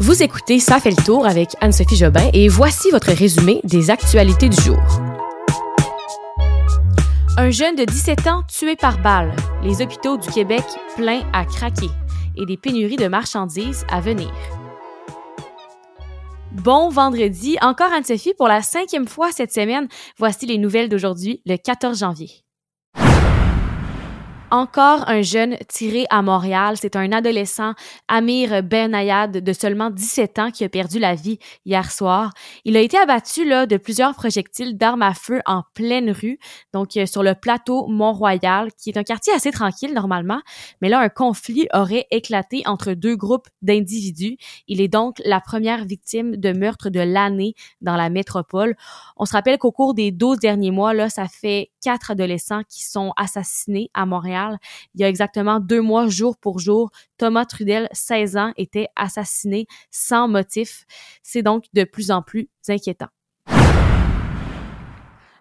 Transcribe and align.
Vous 0.00 0.24
écoutez 0.24 0.58
Ça 0.58 0.80
fait 0.80 0.90
le 0.90 1.04
tour 1.04 1.24
avec 1.24 1.50
Anne-Sophie 1.60 1.94
Jobin 1.94 2.28
et 2.32 2.48
voici 2.48 2.90
votre 2.90 3.12
résumé 3.12 3.60
des 3.62 3.90
actualités 3.90 4.48
du 4.48 4.60
jour. 4.60 4.78
Un 7.36 7.50
jeune 7.50 7.76
de 7.76 7.84
17 7.84 8.26
ans 8.26 8.42
tué 8.48 8.74
par 8.74 9.00
balle. 9.00 9.34
Les 9.62 9.82
hôpitaux 9.82 10.16
du 10.16 10.28
Québec 10.30 10.64
pleins 10.96 11.22
à 11.32 11.44
craquer 11.44 11.90
et 12.36 12.44
des 12.44 12.56
pénuries 12.56 12.96
de 12.96 13.06
marchandises 13.06 13.86
à 13.88 14.00
venir. 14.00 14.32
Bon 16.50 16.88
vendredi, 16.88 17.56
encore 17.62 17.92
Anne-Sophie 17.92 18.34
pour 18.34 18.48
la 18.48 18.62
cinquième 18.62 19.06
fois 19.06 19.30
cette 19.30 19.52
semaine. 19.52 19.86
Voici 20.18 20.46
les 20.46 20.58
nouvelles 20.58 20.88
d'aujourd'hui, 20.88 21.40
le 21.46 21.56
14 21.56 22.00
janvier. 22.00 22.43
Encore 24.54 25.08
un 25.08 25.22
jeune 25.22 25.56
tiré 25.68 26.06
à 26.10 26.22
Montréal. 26.22 26.76
C'est 26.80 26.94
un 26.94 27.10
adolescent, 27.10 27.72
Amir 28.06 28.62
Benayad, 28.62 29.38
de 29.38 29.52
seulement 29.52 29.90
17 29.90 30.38
ans, 30.38 30.50
qui 30.52 30.62
a 30.62 30.68
perdu 30.68 31.00
la 31.00 31.16
vie 31.16 31.40
hier 31.66 31.90
soir. 31.90 32.30
Il 32.64 32.76
a 32.76 32.80
été 32.80 32.96
abattu 32.96 33.44
là, 33.44 33.66
de 33.66 33.76
plusieurs 33.76 34.14
projectiles 34.14 34.78
d'armes 34.78 35.02
à 35.02 35.12
feu 35.12 35.40
en 35.44 35.64
pleine 35.74 36.12
rue, 36.12 36.38
donc 36.72 36.96
euh, 36.96 37.04
sur 37.04 37.24
le 37.24 37.34
plateau 37.34 37.88
Mont-Royal, 37.88 38.70
qui 38.74 38.90
est 38.90 38.96
un 38.96 39.02
quartier 39.02 39.32
assez 39.32 39.50
tranquille 39.50 39.92
normalement. 39.92 40.40
Mais 40.80 40.88
là, 40.88 41.00
un 41.00 41.08
conflit 41.08 41.66
aurait 41.74 42.06
éclaté 42.12 42.62
entre 42.64 42.92
deux 42.92 43.16
groupes 43.16 43.48
d'individus. 43.60 44.36
Il 44.68 44.80
est 44.80 44.86
donc 44.86 45.20
la 45.24 45.40
première 45.40 45.84
victime 45.84 46.36
de 46.36 46.52
meurtre 46.52 46.90
de 46.90 47.00
l'année 47.00 47.54
dans 47.80 47.96
la 47.96 48.08
métropole. 48.08 48.76
On 49.16 49.24
se 49.24 49.32
rappelle 49.32 49.58
qu'au 49.58 49.72
cours 49.72 49.94
des 49.94 50.12
12 50.12 50.38
derniers 50.38 50.70
mois, 50.70 50.94
là, 50.94 51.08
ça 51.08 51.26
fait 51.26 51.72
quatre 51.82 52.12
adolescents 52.12 52.62
qui 52.68 52.84
sont 52.84 53.12
assassinés 53.16 53.90
à 53.94 54.06
Montréal 54.06 54.43
il 54.94 55.00
y 55.00 55.04
a 55.04 55.08
exactement 55.08 55.60
deux 55.60 55.80
mois, 55.80 56.08
jour 56.08 56.36
pour 56.36 56.58
jour, 56.58 56.90
Thomas 57.18 57.44
Trudel, 57.44 57.88
16 57.92 58.36
ans, 58.36 58.52
était 58.56 58.88
assassiné 58.96 59.66
sans 59.90 60.28
motif. 60.28 60.84
C'est 61.22 61.42
donc 61.42 61.64
de 61.72 61.84
plus 61.84 62.10
en 62.10 62.22
plus 62.22 62.48
inquiétant. 62.68 63.08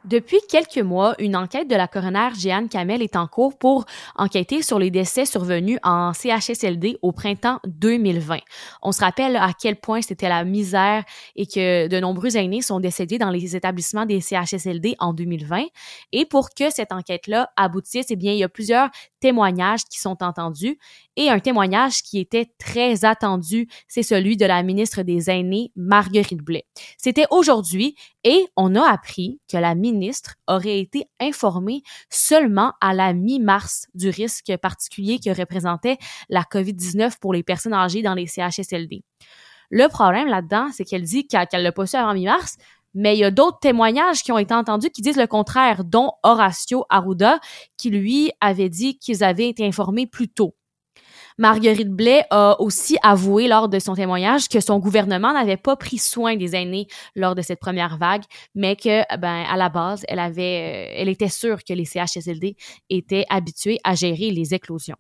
Depuis 0.05 0.39
quelques 0.49 0.79
mois, 0.79 1.15
une 1.17 1.33
enquête 1.37 1.69
de 1.69 1.75
la 1.75 1.87
coroner 1.87 2.29
Jeanne 2.37 2.67
Kamel 2.67 3.01
est 3.01 3.15
en 3.15 3.25
cours 3.25 3.57
pour 3.57 3.85
enquêter 4.17 4.61
sur 4.61 4.77
les 4.77 4.91
décès 4.91 5.25
survenus 5.25 5.79
en 5.81 6.11
CHSLD 6.11 6.97
au 7.01 7.13
printemps 7.13 7.61
2020. 7.65 8.39
On 8.81 8.91
se 8.91 8.99
rappelle 8.99 9.37
à 9.37 9.51
quel 9.57 9.77
point 9.77 10.01
c'était 10.01 10.27
la 10.27 10.43
misère 10.43 11.05
et 11.37 11.45
que 11.47 11.87
de 11.87 11.99
nombreux 12.01 12.35
aînés 12.35 12.61
sont 12.61 12.81
décédés 12.81 13.17
dans 13.17 13.29
les 13.29 13.55
établissements 13.55 14.05
des 14.05 14.19
CHSLD 14.19 14.95
en 14.99 15.13
2020. 15.13 15.67
Et 16.11 16.25
pour 16.25 16.49
que 16.49 16.69
cette 16.69 16.91
enquête-là 16.91 17.49
aboutisse, 17.55 18.07
eh 18.09 18.17
bien, 18.17 18.33
il 18.33 18.39
y 18.39 18.43
a 18.43 18.49
plusieurs 18.49 18.89
témoignages 19.21 19.85
qui 19.85 19.99
sont 20.01 20.21
entendus 20.21 20.77
et 21.15 21.29
un 21.29 21.39
témoignage 21.39 22.01
qui 22.01 22.19
était 22.19 22.49
très 22.57 23.05
attendu, 23.05 23.67
c'est 23.87 24.03
celui 24.03 24.35
de 24.35 24.45
la 24.45 24.63
ministre 24.63 25.03
des 25.03 25.29
Aînés, 25.29 25.71
Marguerite 25.75 26.41
Blais. 26.41 26.65
C'était 26.97 27.27
aujourd'hui 27.29 27.95
et 28.23 28.47
on 28.55 28.75
a 28.75 28.89
appris 28.89 29.39
que 29.51 29.57
la 29.57 29.75
ministre 29.75 30.35
aurait 30.47 30.79
été 30.79 31.05
informée 31.19 31.83
seulement 32.09 32.73
à 32.81 32.93
la 32.93 33.13
mi-mars 33.13 33.87
du 33.93 34.09
risque 34.09 34.55
particulier 34.57 35.19
que 35.19 35.29
représentait 35.29 35.97
la 36.29 36.43
COVID-19 36.43 37.19
pour 37.19 37.33
les 37.33 37.43
personnes 37.43 37.73
âgées 37.73 38.01
dans 38.01 38.13
les 38.13 38.27
CHSLD. 38.27 39.03
Le 39.69 39.87
problème 39.87 40.27
là-dedans, 40.27 40.69
c'est 40.71 40.85
qu'elle 40.85 41.03
dit 41.03 41.27
qu'elle 41.27 41.63
l'a 41.63 41.71
pas 41.71 41.85
su 41.85 41.95
avant 41.95 42.13
mi-mars, 42.13 42.57
mais 42.93 43.15
il 43.15 43.19
y 43.19 43.23
a 43.23 43.31
d'autres 43.31 43.59
témoignages 43.59 44.23
qui 44.23 44.31
ont 44.31 44.37
été 44.37 44.53
entendus 44.53 44.91
qui 44.91 45.01
disent 45.01 45.17
le 45.17 45.27
contraire, 45.27 45.83
dont 45.83 46.11
Horacio 46.21 46.85
Arruda, 46.89 47.39
qui 47.77 47.89
lui 47.89 48.31
avait 48.39 48.69
dit 48.69 48.99
qu'ils 48.99 49.23
avaient 49.23 49.49
été 49.49 49.65
informés 49.65 50.05
plus 50.05 50.29
tôt. 50.29 50.55
Marguerite 51.37 51.89
Blais 51.89 52.23
a 52.29 52.59
aussi 52.59 52.97
avoué 53.03 53.47
lors 53.47 53.69
de 53.69 53.79
son 53.79 53.95
témoignage 53.95 54.47
que 54.49 54.59
son 54.59 54.79
gouvernement 54.79 55.33
n'avait 55.33 55.57
pas 55.57 55.75
pris 55.75 55.97
soin 55.97 56.35
des 56.35 56.55
aînés 56.55 56.87
lors 57.15 57.35
de 57.35 57.41
cette 57.41 57.59
première 57.59 57.97
vague, 57.97 58.23
mais 58.55 58.75
que, 58.75 59.03
ben, 59.17 59.43
à 59.49 59.57
la 59.57 59.69
base, 59.69 60.03
elle 60.07 60.19
avait, 60.19 60.91
euh, 60.91 60.95
elle 60.97 61.09
était 61.09 61.29
sûre 61.29 61.63
que 61.63 61.73
les 61.73 61.85
CHSLD 61.85 62.55
étaient 62.89 63.25
habitués 63.29 63.79
à 63.83 63.95
gérer 63.95 64.31
les 64.31 64.53
éclosions. 64.53 64.97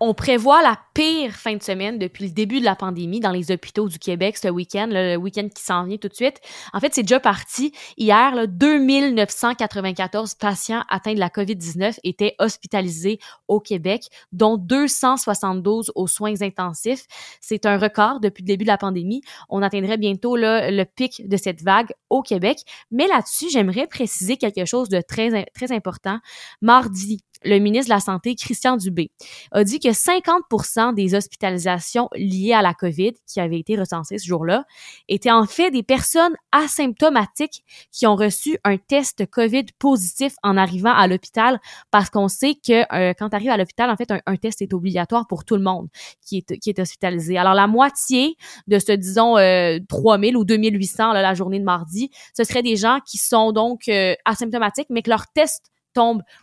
On 0.00 0.14
prévoit 0.14 0.62
la 0.62 0.78
pire 0.94 1.32
fin 1.32 1.56
de 1.56 1.62
semaine 1.62 1.98
depuis 1.98 2.26
le 2.26 2.30
début 2.30 2.60
de 2.60 2.64
la 2.64 2.76
pandémie 2.76 3.18
dans 3.18 3.32
les 3.32 3.50
hôpitaux 3.50 3.88
du 3.88 3.98
Québec 3.98 4.36
ce 4.36 4.46
week-end, 4.46 4.86
le 4.88 5.16
week-end 5.16 5.48
qui 5.52 5.62
s'en 5.62 5.84
vient 5.84 5.96
tout 5.96 6.06
de 6.06 6.14
suite. 6.14 6.40
En 6.72 6.78
fait, 6.78 6.94
c'est 6.94 7.02
déjà 7.02 7.18
parti. 7.18 7.72
Hier, 7.96 8.32
là, 8.34 8.46
2994 8.46 10.34
patients 10.34 10.84
atteints 10.88 11.14
de 11.14 11.18
la 11.18 11.30
COVID-19 11.30 11.98
étaient 12.04 12.36
hospitalisés 12.38 13.18
au 13.48 13.58
Québec, 13.58 14.04
dont 14.30 14.56
272 14.56 15.90
aux 15.96 16.06
soins 16.06 16.42
intensifs. 16.42 17.06
C'est 17.40 17.66
un 17.66 17.76
record 17.76 18.20
depuis 18.20 18.42
le 18.42 18.46
début 18.46 18.64
de 18.64 18.70
la 18.70 18.78
pandémie. 18.78 19.22
On 19.48 19.62
atteindrait 19.62 19.98
bientôt 19.98 20.36
le 20.36 20.84
pic 20.84 21.28
de 21.28 21.36
cette 21.36 21.62
vague 21.62 21.92
au 22.08 22.22
Québec. 22.22 22.60
Mais 22.92 23.08
là-dessus, 23.08 23.46
j'aimerais 23.50 23.88
préciser 23.88 24.36
quelque 24.36 24.64
chose 24.64 24.88
de 24.88 25.00
très, 25.00 25.44
très 25.54 25.72
important. 25.72 26.20
Mardi, 26.62 27.24
le 27.44 27.58
ministre 27.58 27.88
de 27.88 27.94
la 27.94 28.00
Santé, 28.00 28.34
Christian 28.34 28.76
Dubé, 28.76 29.10
a 29.52 29.64
dit 29.64 29.80
que 29.80 29.88
50% 29.88 30.94
des 30.94 31.14
hospitalisations 31.14 32.08
liées 32.14 32.52
à 32.52 32.62
la 32.62 32.74
COVID 32.74 33.12
qui 33.26 33.40
avaient 33.40 33.58
été 33.58 33.76
recensées 33.76 34.18
ce 34.18 34.26
jour-là 34.26 34.64
étaient 35.08 35.30
en 35.30 35.46
fait 35.46 35.70
des 35.70 35.82
personnes 35.82 36.34
asymptomatiques 36.52 37.64
qui 37.92 38.06
ont 38.06 38.16
reçu 38.16 38.58
un 38.64 38.76
test 38.76 39.26
COVID 39.26 39.66
positif 39.78 40.34
en 40.42 40.56
arrivant 40.56 40.92
à 40.92 41.06
l'hôpital 41.06 41.60
parce 41.90 42.10
qu'on 42.10 42.28
sait 42.28 42.54
que 42.54 42.82
euh, 42.94 43.14
quand 43.18 43.30
tu 43.30 43.36
arrives 43.36 43.50
à 43.50 43.56
l'hôpital, 43.56 43.90
en 43.90 43.96
fait, 43.96 44.10
un, 44.10 44.36
test 44.36 44.62
est 44.62 44.72
obligatoire 44.72 45.26
pour 45.26 45.44
tout 45.44 45.56
le 45.56 45.62
monde 45.62 45.88
qui 46.24 46.44
est, 46.66 46.78
hospitalisé. 46.78 47.38
Alors, 47.38 47.54
la 47.54 47.66
moitié 47.66 48.36
de 48.66 48.78
ce, 48.78 48.92
disons, 48.92 49.36
euh, 49.36 49.78
3000 49.88 50.36
ou 50.36 50.44
2800 50.44 51.12
là, 51.12 51.22
la 51.22 51.34
journée 51.34 51.58
de 51.58 51.64
mardi, 51.64 52.10
ce 52.36 52.44
seraient 52.44 52.62
des 52.62 52.76
gens 52.76 52.98
qui 53.06 53.18
sont 53.18 53.52
donc 53.52 53.88
euh, 53.88 54.14
asymptomatiques, 54.24 54.88
mais 54.90 55.02
que 55.02 55.10
leur 55.10 55.26
test 55.28 55.70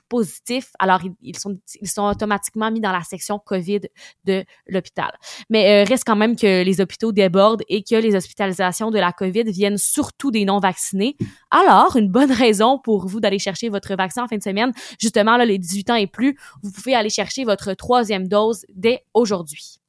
positifs, 0.09 0.71
alors 0.79 1.01
ils, 1.21 1.37
sont, 1.37 1.57
ils 1.81 1.89
sont 1.89 2.03
automatiquement 2.03 2.71
mis 2.71 2.81
dans 2.81 2.91
la 2.91 3.01
section 3.01 3.39
COVID 3.39 3.81
de 4.25 4.43
l'hôpital. 4.67 5.11
Mais 5.49 5.83
euh, 5.83 5.87
reste 5.87 6.03
quand 6.05 6.15
même 6.15 6.35
que 6.35 6.63
les 6.63 6.81
hôpitaux 6.81 7.11
débordent 7.11 7.63
et 7.67 7.83
que 7.83 7.95
les 7.95 8.15
hospitalisations 8.15 8.91
de 8.91 8.99
la 8.99 9.11
COVID 9.11 9.43
viennent 9.43 9.77
surtout 9.77 10.31
des 10.31 10.45
non-vaccinés. 10.45 11.17
Alors, 11.51 11.95
une 11.95 12.09
bonne 12.09 12.31
raison 12.31 12.79
pour 12.79 13.07
vous 13.07 13.19
d'aller 13.19 13.39
chercher 13.39 13.69
votre 13.69 13.95
vaccin 13.95 14.23
en 14.23 14.27
fin 14.27 14.37
de 14.37 14.43
semaine, 14.43 14.71
justement, 14.99 15.37
là, 15.37 15.45
les 15.45 15.57
18 15.57 15.89
ans 15.89 15.95
et 15.95 16.07
plus, 16.07 16.37
vous 16.61 16.71
pouvez 16.71 16.95
aller 16.95 17.09
chercher 17.09 17.43
votre 17.43 17.73
troisième 17.73 18.27
dose 18.27 18.65
dès 18.73 19.03
aujourd'hui. 19.13 19.79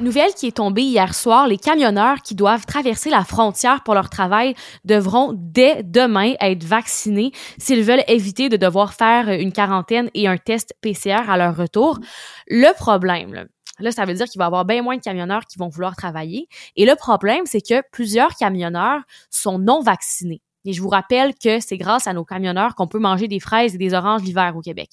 Nouvelle 0.00 0.32
qui 0.32 0.46
est 0.46 0.56
tombée 0.58 0.82
hier 0.82 1.12
soir, 1.12 1.48
les 1.48 1.58
camionneurs 1.58 2.22
qui 2.22 2.36
doivent 2.36 2.66
traverser 2.66 3.10
la 3.10 3.24
frontière 3.24 3.82
pour 3.82 3.94
leur 3.94 4.08
travail 4.08 4.54
devront 4.84 5.32
dès 5.34 5.82
demain 5.82 6.34
être 6.40 6.62
vaccinés 6.62 7.32
s'ils 7.58 7.82
veulent 7.82 8.04
éviter 8.06 8.48
de 8.48 8.56
devoir 8.56 8.94
faire 8.94 9.28
une 9.28 9.50
quarantaine 9.50 10.08
et 10.14 10.28
un 10.28 10.36
test 10.36 10.72
PCR 10.82 11.28
à 11.28 11.36
leur 11.36 11.56
retour. 11.56 11.98
Le 12.46 12.72
problème, 12.76 13.48
là, 13.80 13.90
ça 13.90 14.04
veut 14.04 14.14
dire 14.14 14.26
qu'il 14.26 14.38
va 14.38 14.44
y 14.44 14.46
avoir 14.46 14.64
bien 14.64 14.82
moins 14.82 14.96
de 14.96 15.02
camionneurs 15.02 15.46
qui 15.46 15.58
vont 15.58 15.68
vouloir 15.68 15.96
travailler. 15.96 16.46
Et 16.76 16.86
le 16.86 16.94
problème, 16.94 17.42
c'est 17.44 17.60
que 17.60 17.82
plusieurs 17.90 18.36
camionneurs 18.36 19.00
sont 19.30 19.58
non 19.58 19.80
vaccinés. 19.80 20.42
Et 20.64 20.74
je 20.74 20.80
vous 20.80 20.90
rappelle 20.90 21.34
que 21.34 21.58
c'est 21.58 21.78
grâce 21.78 22.06
à 22.06 22.12
nos 22.12 22.24
camionneurs 22.24 22.76
qu'on 22.76 22.86
peut 22.86 23.00
manger 23.00 23.26
des 23.26 23.40
fraises 23.40 23.74
et 23.74 23.78
des 23.78 23.94
oranges 23.94 24.22
l'hiver 24.22 24.54
au 24.56 24.60
Québec. 24.60 24.90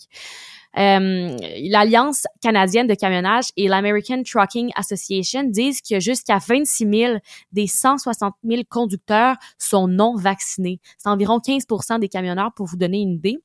Euh, 0.78 1.38
L'Alliance 1.70 2.26
canadienne 2.42 2.88
de 2.88 2.96
camionnage 2.96 3.46
et 3.56 3.68
l'American 3.68 4.24
Trucking 4.24 4.72
Association 4.76 5.44
disent 5.44 5.82
que 5.82 6.00
jusqu'à 6.00 6.38
26 6.38 6.88
000 6.92 7.14
des 7.52 7.68
160 7.68 8.34
000 8.44 8.64
conducteurs 8.70 9.36
sont 9.58 9.88
non 9.88 10.16
vaccinés. 10.16 10.80
C'est 10.98 11.10
environ 11.10 11.40
15% 11.40 12.00
des 12.00 12.10
camionneurs 12.10 12.54
pour 12.54 12.66
vous 12.68 12.78
donner 12.78 13.00
une 13.02 13.14
idée. 13.14 13.38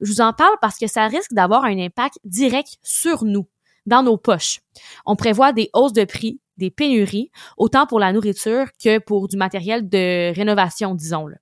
Je 0.00 0.12
vous 0.12 0.20
en 0.20 0.32
parle 0.32 0.56
parce 0.60 0.78
que 0.78 0.86
ça 0.86 1.06
risque 1.06 1.32
d'avoir 1.32 1.64
un 1.64 1.78
impact 1.78 2.18
direct 2.24 2.76
sur 2.82 3.24
nous, 3.24 3.46
dans 3.86 4.02
nos 4.02 4.16
poches. 4.16 4.60
On 5.04 5.16
prévoit 5.16 5.52
des 5.52 5.70
hausses 5.74 5.92
de 5.92 6.04
prix, 6.04 6.40
des 6.56 6.70
pénuries, 6.70 7.30
autant 7.56 7.86
pour 7.86 8.00
la 8.00 8.12
nourriture 8.12 8.66
que 8.82 8.98
pour 8.98 9.28
du 9.28 9.36
matériel 9.36 9.88
de 9.88 10.34
rénovation, 10.34 10.94
disons-le. 10.94 11.36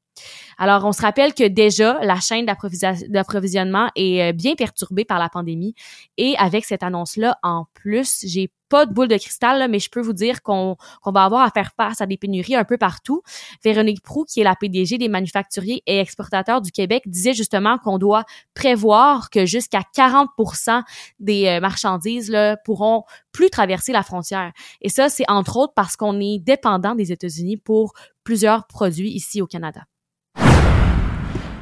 Alors, 0.58 0.84
on 0.84 0.93
se 0.93 1.02
rappelle 1.02 1.34
que 1.34 1.46
déjà, 1.46 1.99
la 2.02 2.20
chaîne 2.20 2.46
d'approvisionnement 2.46 3.90
est 3.96 4.22
euh, 4.22 4.32
bien 4.32 4.55
perturbée 4.55 5.05
par 5.05 5.19
la 5.19 5.28
pandémie. 5.28 5.75
Et 6.16 6.37
avec 6.38 6.64
cette 6.64 6.82
annonce-là, 6.82 7.38
en 7.43 7.66
plus, 7.75 8.25
j'ai 8.26 8.50
pas 8.69 8.87
de 8.87 8.93
boule 8.93 9.08
de 9.08 9.16
cristal, 9.16 9.69
mais 9.70 9.78
je 9.78 9.88
peux 9.90 10.00
vous 10.00 10.12
dire 10.12 10.43
qu'on 10.43 10.76
va 11.05 11.25
avoir 11.25 11.43
à 11.43 11.50
faire 11.50 11.70
face 11.76 12.00
à 12.00 12.06
des 12.06 12.16
pénuries 12.16 12.56
un 12.56 12.64
peu 12.64 12.76
partout. 12.76 13.22
Véronique 13.62 14.02
Prou, 14.02 14.25
qui 14.25 14.40
est 14.40 14.44
la 14.44 14.56
PDG 14.56 14.99
des 14.99 15.08
manufacturiers 15.08 15.82
et 15.87 15.99
exportateurs 15.99 16.60
du 16.60 16.72
Québec, 16.72 17.05
disait 17.06 17.34
justement 17.34 17.78
qu'on 17.78 17.99
doit 17.99 18.25
prévoir 18.55 19.31
que 19.31 19.46
jusqu'à 19.46 19.82
40% 19.96 20.82
des 21.20 21.46
euh, 21.46 21.60
marchandises 21.60 22.31
là, 22.31 22.56
pourront 22.56 23.05
plus 23.32 23.50
traverser 23.50 23.93
la 23.93 24.02
frontière. 24.02 24.52
Et 24.81 24.88
ça, 24.88 25.08
c'est 25.08 25.25
entre 25.28 25.56
autres 25.56 25.75
parce 25.75 25.96
qu'on 25.96 26.19
est 26.20 26.38
dépendant 26.38 26.94
des 26.94 27.12
États-Unis 27.12 27.58
pour 27.58 27.93
plusieurs 28.25 28.67
produits 28.67 29.10
ici 29.10 29.43
au 29.43 29.46
Canada. 29.46 29.82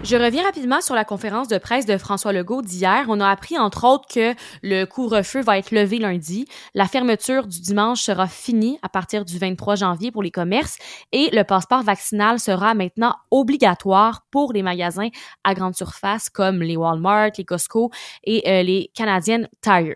Je 0.05 0.17
reviens 0.17 0.43
rapidement 0.43 0.81
sur 0.81 0.97
la 0.97 1.05
conférence 1.05 1.47
de 1.47 1.59
presse 1.59 1.87
de 1.87 1.97
François 1.97 2.33
Legault 2.33 2.61
d'hier. 2.61 3.05
On 3.09 3.21
a 3.21 3.29
appris 3.31 3.57
entre 3.57 3.87
autres 3.87 4.09
que 4.13 4.35
le 4.61 4.85
couvre-feu 4.85 5.43
va 5.43 5.59
être 5.59 5.71
levé 5.71 5.99
lundi, 5.99 6.49
la 6.75 6.89
fermeture 6.89 7.47
du 7.47 7.61
dimanche 7.61 8.03
sera 8.03 8.27
finie 8.27 8.81
à 8.83 8.89
partir 8.89 9.25
du 9.25 9.39
23 9.39 9.77
janvier 9.77 10.11
pour 10.11 10.25
les 10.25 10.33
commerces 10.33 10.77
et 11.13 11.31
le 11.33 11.45
passeport 11.45 11.85
vaccinal 11.85 12.41
sera 12.41 12.75
maintenant 12.75 13.15
obligatoire 13.31 14.27
pour 14.33 14.53
les 14.53 14.63
magasins 14.63 15.09
à 15.45 15.55
grande 15.55 15.77
surface 15.77 16.29
comme 16.29 16.63
les 16.63 16.77
Walmart, 16.77 17.31
les 17.39 17.45
Costco 17.45 17.93
et 18.25 18.43
euh, 18.49 18.65
les 18.65 18.91
Canadian 18.95 19.45
Tire. 19.61 19.95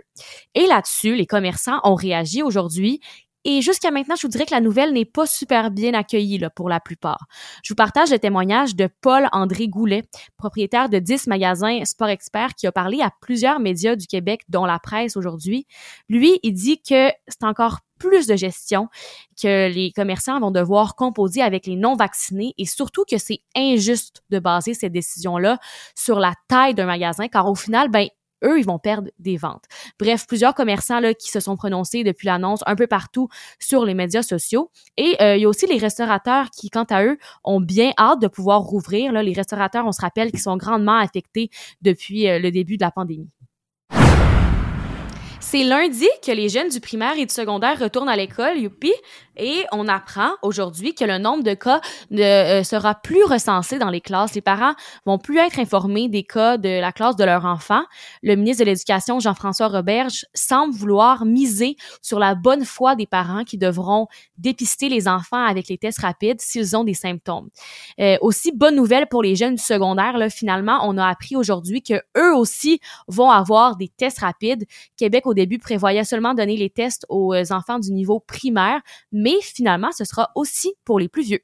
Et 0.55 0.67
là-dessus, 0.69 1.17
les 1.17 1.27
commerçants 1.27 1.81
ont 1.83 1.97
réagi 1.97 2.45
aujourd'hui 2.45 3.01
et 3.49 3.63
jusqu'à 3.63 3.93
maintenant, 3.93 4.17
je 4.17 4.23
vous 4.27 4.31
dirais 4.31 4.45
que 4.45 4.53
la 4.53 4.61
nouvelle 4.61 4.93
n'est 4.93 5.05
pas 5.05 5.25
super 5.25 5.71
bien 5.71 5.95
accueillie 5.95 6.37
là, 6.37 6.51
pour 6.51 6.69
la 6.69 6.81
plupart. 6.81 7.27
Je 7.63 7.73
vous 7.73 7.77
partage 7.77 8.11
le 8.11 8.19
témoignage 8.19 8.75
de 8.75 8.89
Paul-André 9.03 9.69
Goulet, 9.69 10.03
propriétaire 10.37 10.89
de 10.89 10.99
10 10.99 11.29
magasins 11.29 11.85
Sport 11.85 12.09
Expert, 12.09 12.55
qui 12.57 12.67
a 12.67 12.73
parlé 12.73 13.03
à 13.03 13.13
plusieurs 13.21 13.61
médias 13.61 13.95
du 13.95 14.09
Québec, 14.09 14.41
dont 14.49 14.65
la 14.65 14.81
presse 14.81 15.17
aujourd'hui. 15.17 15.69
Lui, 16.09 16.41
il 16.43 16.55
dit 16.55 16.83
que 16.83 17.11
c'est 17.29 17.45
encore 17.45 17.79
plus 17.99 18.27
de 18.27 18.35
gestion 18.35 18.89
que 19.41 19.73
les 19.73 19.93
commerçants 19.93 20.41
vont 20.41 20.51
devoir 20.51 20.97
composer 20.97 21.41
avec 21.41 21.67
les 21.67 21.77
non-vaccinés 21.77 22.53
et 22.59 22.67
surtout 22.67 23.05
que 23.09 23.17
c'est 23.17 23.41
injuste 23.57 24.23
de 24.31 24.41
baser 24.41 24.75
cette 24.75 24.93
décision-là 24.93 25.59
sur 25.95 26.19
la 26.19 26.35
taille 26.49 26.75
d'un 26.75 26.87
magasin 26.87 27.29
car 27.29 27.49
au 27.49 27.55
final, 27.55 27.91
ben, 27.91 28.09
eux, 28.45 28.59
ils 28.59 28.67
vont 28.67 28.79
perdre 28.79 29.11
des 29.19 29.37
ventes. 29.37 29.65
Bref, 29.99 30.27
plusieurs 30.27 30.55
commerçants 30.55 31.01
qui 31.19 31.31
se 31.31 31.41
sont 31.41 31.57
prononcés 31.57 32.05
depuis 32.05 32.27
l'annonce 32.27 32.61
un 32.67 32.77
peu 32.77 32.87
partout 32.87 33.29
sur 33.59 33.85
les 33.85 33.95
médias 33.95 34.23
sociaux. 34.23 34.71
Et 34.97 35.17
euh, 35.21 35.37
il 35.37 35.43
y 35.43 35.45
a 35.45 35.49
aussi 35.49 35.67
les 35.67 35.79
restaurateurs 35.79 36.51
qui, 36.51 36.71
quant 36.71 36.85
à 36.85 37.05
eux, 37.05 37.19
ont 37.45 37.61
bien 37.61 37.93
hâte 37.99 38.21
de 38.21 38.29
pouvoir 38.29 38.61
rouvrir. 38.61 39.13
Les 39.13 39.33
restaurateurs, 39.33 39.87
on 39.87 39.93
se 39.93 40.01
rappelle, 40.01 40.31
qui 40.31 40.39
sont 40.39 40.57
grandement 40.57 40.99
affectés 40.99 41.51
depuis 41.83 42.29
euh, 42.29 42.39
le 42.39 42.51
début 42.51 42.77
de 42.77 42.83
la 42.83 42.91
pandémie. 42.91 43.31
C'est 45.49 45.63
lundi 45.63 46.09
que 46.25 46.33
les 46.33 46.49
jeunes 46.49 46.71
du 46.71 46.81
primaire 46.81 47.17
et 47.17 47.25
du 47.25 47.33
secondaire 47.33 47.79
retournent 47.79 48.09
à 48.09 48.17
l'école, 48.17 48.59
youpi, 48.59 48.93
et 49.37 49.65
on 49.73 49.89
apprend 49.89 50.31
aujourd'hui 50.43 50.95
que 50.95 51.05
le 51.05 51.19
nombre 51.19 51.43
de 51.43 51.55
cas 51.55 51.81
ne 52.11 52.23
euh, 52.23 52.63
sera 52.65 52.95
plus 52.95 53.25
recensé 53.25 53.79
dans 53.79 53.91
les 53.91 54.01
classes. 54.01 54.35
Les 54.35 54.41
parents 54.41 54.75
vont 55.05 55.19
plus 55.19 55.39
être 55.39 55.59
informés 55.59 56.09
des 56.09 56.23
cas 56.23 56.57
de 56.57 56.81
la 56.81 56.93
classe 56.93 57.17
de 57.17 57.25
leur 57.25 57.45
enfant. 57.45 57.83
Le 58.23 58.35
ministre 58.35 58.65
de 58.65 58.71
l'Éducation, 58.71 59.21
Jean-François 59.21 59.69
Roberge, 59.69 60.27
semble 60.35 60.75
vouloir 60.75 61.25
miser 61.25 61.77
sur 62.03 62.19
la 62.19 62.35
bonne 62.35 62.65
foi 62.65 62.97
des 62.97 63.07
parents 63.07 63.45
qui 63.45 63.59
devront 63.59 64.07
dépister 64.39 64.89
les 64.89 65.09
enfants 65.09 65.45
avec 65.45 65.69
les 65.69 65.79
tests 65.79 66.01
rapides 66.01 66.41
s'ils 66.41 66.77
ont 66.77 66.85
des 66.85 66.95
symptômes. 66.95 67.49
Euh, 68.01 68.17
aussi, 68.21 68.53
bonne 68.53 68.77
nouvelle 68.77 69.07
pour 69.07 69.23
les 69.23 69.37
jeunes 69.37 69.57
du 69.57 69.63
secondaire, 69.63 70.17
là, 70.19 70.31
finalement, 70.31 70.81
on 70.83 70.99
a 70.99 71.07
appris 71.07 71.37
aujourd'hui 71.37 71.83
que 71.83 71.95
eux 72.17 72.35
aussi 72.35 72.81
vont 73.09 73.31
avoir 73.31 73.77
des 73.77 73.89
tests 73.89 74.21
rapides. 74.21 74.65
Québec, 74.97 75.27
au 75.27 75.35
début, 75.35 75.59
prévoyait 75.59 76.05
seulement 76.05 76.35
donner 76.35 76.57
les 76.57 76.71
tests 76.71 77.07
aux 77.09 77.35
euh, 77.35 77.45
enfants 77.51 77.79
du 77.79 77.93
niveau 77.93 78.21
primaire, 78.21 78.81
finalement, 79.43 79.93
ce 79.93 80.05
sera 80.05 80.31
aussi 80.35 80.75
pour 80.85 80.99
les 80.99 81.09
plus 81.09 81.23
vieux. 81.23 81.41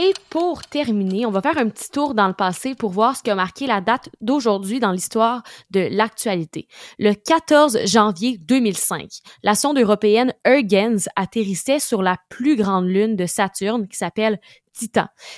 Et 0.00 0.14
pour 0.30 0.62
terminer, 0.62 1.26
on 1.26 1.32
va 1.32 1.42
faire 1.42 1.58
un 1.58 1.68
petit 1.68 1.90
tour 1.90 2.14
dans 2.14 2.28
le 2.28 2.32
passé 2.32 2.76
pour 2.76 2.90
voir 2.90 3.16
ce 3.16 3.22
qui 3.24 3.30
a 3.30 3.34
marqué 3.34 3.66
la 3.66 3.80
date 3.80 4.10
d'aujourd'hui 4.20 4.78
dans 4.78 4.92
l'histoire 4.92 5.42
de 5.70 5.88
l'actualité. 5.90 6.68
Le 7.00 7.14
14 7.14 7.80
janvier 7.84 8.38
2005, 8.38 9.08
la 9.42 9.56
sonde 9.56 9.76
européenne 9.76 10.32
Huygens 10.46 11.08
atterrissait 11.16 11.80
sur 11.80 12.00
la 12.00 12.16
plus 12.28 12.54
grande 12.54 12.86
lune 12.86 13.16
de 13.16 13.26
Saturne 13.26 13.88
qui 13.88 13.96
s'appelle 13.96 14.38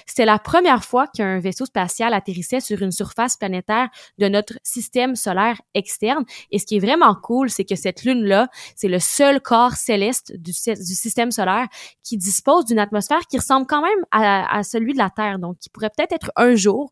C'était 0.07 0.25
la 0.25 0.39
première 0.39 0.85
fois 0.85 1.07
qu'un 1.07 1.41
vaisseau 1.41 1.67
spatial 1.67 2.15
atterrissait 2.15 2.61
sur 2.61 2.83
une 2.83 2.93
surface 2.93 3.37
planétaire 3.37 3.89
de 4.19 4.29
notre 4.29 4.55
système 4.63 5.17
solaire 5.17 5.61
externe. 5.75 6.25
Et 6.51 6.59
ce 6.59 6.67
qui 6.67 6.77
est 6.77 6.81
vraiment 6.81 7.15
cool, 7.15 7.51
c'est 7.51 7.65
que 7.65 7.77
cette 7.77 8.05
lune-là, 8.05 8.49
c'est 8.77 8.89
le 8.89 8.99
seul 8.99 9.41
corps 9.41 9.75
céleste 9.75 10.33
du, 10.37 10.53
du, 10.53 10.95
système 10.95 11.31
solaire 11.31 11.67
qui 12.03 12.17
dispose 12.17 12.65
d'une 12.67 12.79
atmosphère 12.79 13.21
qui 13.31 13.39
ressemble 13.39 13.67
quand 13.67 13.83
même 13.83 14.05
à, 14.11 14.59
à 14.59 14.63
celui 14.63 14.93
de 14.93 14.99
la 14.99 15.11
Terre. 15.11 15.39
Donc, 15.39 15.59
qui 15.59 15.71
pourrait 15.71 15.91
peut-être 15.97 16.13
être 16.13 16.31
un 16.37 16.55
jour 16.55 16.91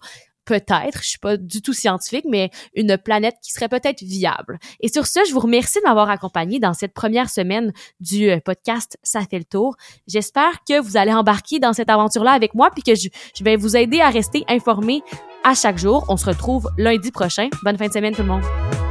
peut-être, 0.49 1.03
je 1.03 1.11
suis 1.11 1.19
pas 1.19 1.37
du 1.37 1.61
tout 1.61 1.75
scientifique, 1.75 2.25
mais 2.27 2.51
une 2.75 2.97
planète 2.97 3.37
qui 3.43 3.53
serait 3.53 3.69
peut-être 3.69 4.03
viable. 4.03 4.59
Et 4.81 4.89
sur 4.89 5.07
ce, 5.07 5.21
je 5.29 5.35
vous 5.35 5.41
remercie 5.41 5.79
de 5.79 5.85
m'avoir 5.87 6.09
accompagné 6.09 6.59
dans 6.59 6.73
cette 6.73 6.95
première 6.95 7.29
semaine 7.29 7.71
du 8.01 8.31
euh, 8.31 8.41
podcast 8.41 8.97
Ça 9.03 9.21
fait 9.31 9.39
le 9.39 9.45
tour. 9.45 9.77
J'espère 10.07 10.65
que 10.67 10.81
vous 10.81 10.97
allez 10.97 11.13
embarquer 11.13 11.59
dans 11.59 11.75
cette 11.75 11.91
aventure-là 11.91 12.33
avec 12.33 12.55
moi 12.55 12.71
puis 12.71 12.83
que 12.83 12.95
je, 12.95 13.11
je 13.37 13.45
vais 13.45 13.57
vous 13.57 13.77
aider 13.77 14.01
à 14.01 14.09
rester 14.09 14.45
informé 14.49 15.03
à 15.45 15.55
chaque 15.55 15.77
jour. 15.77 16.07
On 16.09 16.17
se 16.17 16.25
retrouve 16.25 16.71
lundi 16.79 17.11
prochain. 17.11 17.51
Bonne 17.63 17.77
fin 17.77 17.89
de 17.89 17.93
semaine 17.93 18.15
tout 18.15 18.23
le 18.23 18.29
monde. 18.29 18.88